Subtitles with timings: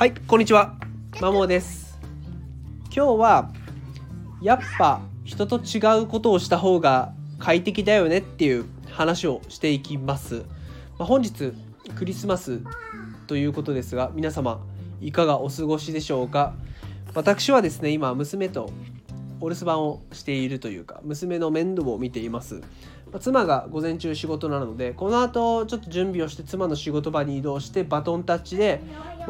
[0.00, 0.76] はいこんにちは。
[1.20, 2.00] マモです。
[2.84, 3.50] 今日は
[4.40, 10.36] やっぱ人と違うことをした方が快適だよねっていう話をしていきます、
[10.98, 11.52] まあ、本日
[11.96, 12.62] クリスマス
[13.26, 14.64] ということですが皆様
[15.02, 16.54] いかがお過ごしでしょうか？
[17.12, 18.70] 私はですね今娘と
[19.38, 22.62] お留守番をしているというか娘の面倒を見ています、ま
[23.16, 28.80] あ妻が午前中仕事なのでこの後ちょっと準備をして妻の仕事場に移動してバトンタッチで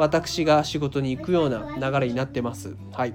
[0.01, 2.75] 私が仕事に行くような流れになってます。
[2.93, 3.15] はい。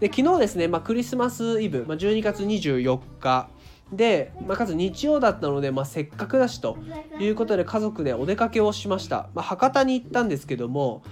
[0.00, 3.48] で昨日ですね、まあ、クリスマスイブ、まあ、12月24日。
[3.92, 6.76] で、まあ、かつ日曜だったので、まあ、せっかくだしと
[7.20, 11.04] いうことで家族でお出かけをしました、まあ、博多に行ったんですけども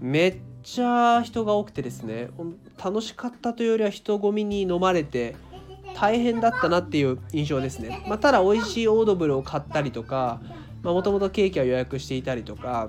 [0.00, 2.30] めっちゃ人が多くてですね
[2.82, 5.34] 楽しかったというよりは人混みに飲まれて
[5.96, 10.40] 大変だったなっていう印象ですね、まあ、ただ美味しいオードブルを買ったりとか
[10.84, 12.88] もともとケーキは予約していたりとか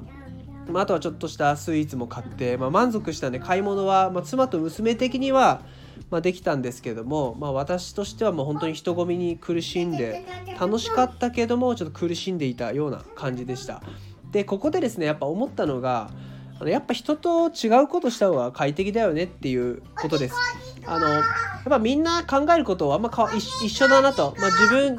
[0.71, 5.61] まあ、あとはちょっとしたスイーツも買って、まあ、満足したんで買い物は、まあ、妻と娘的には、
[6.09, 10.25] まあ、できたんですけども、まあ、私としてはもう本当に人混みに苦しんで
[10.59, 13.81] 楽しかったけどもちょっと苦しんでいたような感じでした。
[14.31, 16.09] でここでですねやっぱ思ったのが
[16.65, 20.35] やっぱ人と違うことした方が快適だよねっていうことです。
[20.85, 21.23] あのやっ
[21.69, 24.97] ぱみんな考えることはあんまかわ一一緒だなと、まあ、自分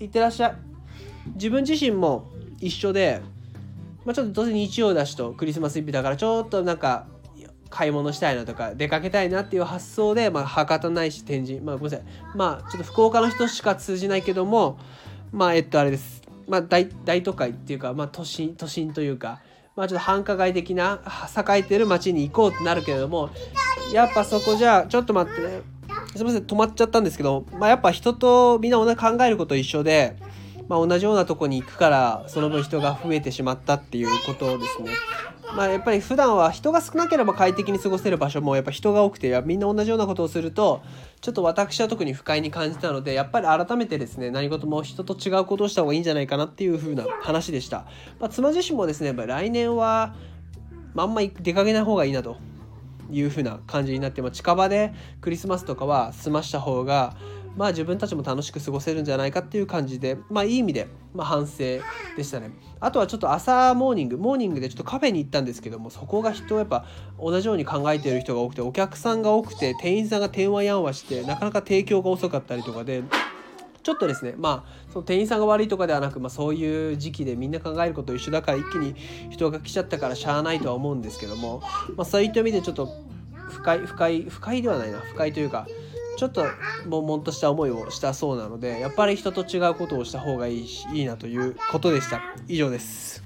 [0.00, 0.54] いってらっしゃい
[1.34, 3.20] 自分自身も一緒で
[4.08, 7.04] まあ、ちょっとどうせ日曜だしとクリスマスイブだからちょっとなんか
[7.68, 12.06] 買い物したいなとか出かけたいなっていう発想で、まあ、博多ないし天神まあごめんなさい。
[12.34, 14.78] まあちょっと福岡の人しか通じないけども
[15.30, 16.22] まあえっとあれです。
[16.46, 19.42] まあ大大都会っていうか、まあ、都心都心というか
[19.76, 21.02] まあちょっと繁華街的な
[21.36, 23.28] 栄えてる街に行こうってなるけれども
[23.92, 25.60] やっぱそこじゃちょっと待ってね
[26.16, 30.16] すみません止まっちゃったんですけど、まあ、やっぱ人とみんな同じ考えること一緒で
[30.68, 34.90] まあ、同じようなとこに行くからその分人が増えてしまったっていうことですね。
[35.56, 40.82] まあ、やっぱり普段は人が少なければ快適に過ごせる場所もやっぱ人が多くてみんな同じようなことをすると
[41.22, 47.86] ちょっと私は特に不快に感じたのでやっぱり改めてですね何事も人と違うことをした方がいいんじゃないかなっていう風な話でした。
[48.20, 50.14] まあ、妻自身もですねやっぱ来年は、
[50.92, 52.36] まあ、んま出かけない方がいいなと
[53.10, 54.92] いう風な感じになって、まあ、近場で
[55.22, 57.16] クリスマスとかは済ました方が
[57.58, 61.58] まあ自分たちも楽しく過ごせるんじゃないかっていう感じでまあいい意味で、まあ、反省
[62.16, 62.52] でしたね。
[62.78, 66.86] あとはちょっと朝モーニングモーニングでちょっとカフェに行ったんですけどもそこが人やっぱ
[67.18, 73.02] 同じように考えている人が多くてお客さんが多くて店員さんが電話やんわしてなかなか提供が遅かったりとかで
[73.82, 78.94] ちょっとですねまあその店員さんが悪いとかではなく、まあ、そういう時期でみんな考えること一緒だから一気に
[79.30, 81.60] 人が来ちゃったからしゃあないとは思うんですけども、
[81.96, 82.88] まあ、そういった意味でちょっと
[83.48, 84.98] 不快不快不快ではないな。
[85.00, 85.66] 不快というか
[86.18, 86.50] ちょっと
[86.84, 92.24] 悶々とした思いをしたそうなのでやっぱり人と違うことをした方がいいしいいなということでした。
[92.48, 93.22] 以上です。